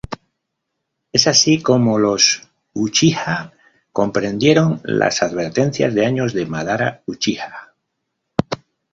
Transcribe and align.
Es 1.13 1.27
así 1.27 1.61
como 1.61 1.99
los 1.99 2.49
Uchiha 2.73 3.53
comprendieron 3.93 4.81
las 4.83 5.21
advertencias 5.21 5.93
de 5.93 6.07
años 6.07 6.33
de 6.33 6.47
Madara 6.47 7.03
Uchiha. 7.05 7.75